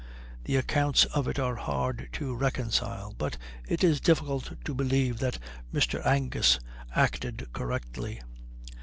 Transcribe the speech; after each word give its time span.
The 0.45 0.55
accounts 0.55 1.05
of 1.05 1.27
it 1.27 1.37
are 1.37 1.53
hard 1.57 2.09
to 2.13 2.33
reconcile, 2.33 3.13
but 3.15 3.37
it 3.67 3.83
is 3.83 4.01
difficult 4.01 4.51
to 4.65 4.73
believe 4.73 5.19
that 5.19 5.37
Mr. 5.71 6.03
Angus 6.03 6.57
acted 6.95 7.47
correctly. 7.53 8.19